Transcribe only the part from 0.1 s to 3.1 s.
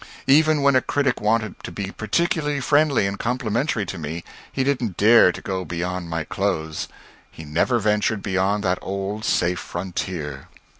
Even when a critic wanted to be particularly friendly